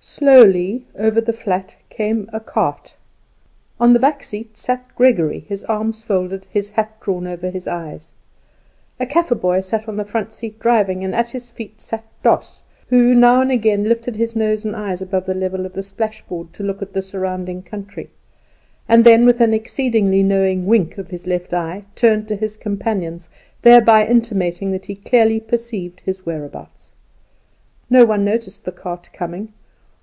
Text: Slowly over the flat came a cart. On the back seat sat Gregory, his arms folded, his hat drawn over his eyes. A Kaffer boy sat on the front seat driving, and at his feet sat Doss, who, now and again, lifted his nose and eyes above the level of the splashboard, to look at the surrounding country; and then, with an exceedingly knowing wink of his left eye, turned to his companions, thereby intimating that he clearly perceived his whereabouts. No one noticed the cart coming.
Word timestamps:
Slowly 0.00 0.86
over 0.96 1.20
the 1.20 1.32
flat 1.32 1.74
came 1.90 2.30
a 2.32 2.38
cart. 2.38 2.94
On 3.80 3.92
the 3.92 3.98
back 3.98 4.22
seat 4.22 4.56
sat 4.56 4.86
Gregory, 4.94 5.40
his 5.48 5.64
arms 5.64 6.02
folded, 6.04 6.46
his 6.50 6.70
hat 6.70 6.98
drawn 7.00 7.26
over 7.26 7.50
his 7.50 7.66
eyes. 7.66 8.12
A 9.00 9.04
Kaffer 9.06 9.34
boy 9.34 9.60
sat 9.60 9.88
on 9.88 9.96
the 9.96 10.04
front 10.04 10.32
seat 10.32 10.60
driving, 10.60 11.02
and 11.02 11.16
at 11.16 11.30
his 11.30 11.50
feet 11.50 11.80
sat 11.80 12.04
Doss, 12.22 12.62
who, 12.90 13.12
now 13.12 13.40
and 13.40 13.50
again, 13.50 13.84
lifted 13.84 14.14
his 14.14 14.36
nose 14.36 14.64
and 14.64 14.76
eyes 14.76 15.02
above 15.02 15.26
the 15.26 15.34
level 15.34 15.66
of 15.66 15.72
the 15.72 15.82
splashboard, 15.82 16.52
to 16.52 16.62
look 16.62 16.80
at 16.80 16.92
the 16.92 17.02
surrounding 17.02 17.62
country; 17.62 18.08
and 18.88 19.04
then, 19.04 19.26
with 19.26 19.40
an 19.40 19.52
exceedingly 19.52 20.22
knowing 20.22 20.64
wink 20.64 20.96
of 20.96 21.10
his 21.10 21.26
left 21.26 21.52
eye, 21.52 21.82
turned 21.96 22.28
to 22.28 22.36
his 22.36 22.56
companions, 22.56 23.28
thereby 23.62 24.06
intimating 24.06 24.70
that 24.70 24.86
he 24.86 24.94
clearly 24.94 25.40
perceived 25.40 26.00
his 26.06 26.24
whereabouts. 26.24 26.92
No 27.90 28.04
one 28.04 28.24
noticed 28.24 28.64
the 28.64 28.72
cart 28.72 29.10
coming. 29.12 29.52